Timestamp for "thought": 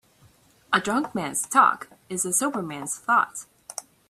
2.97-3.45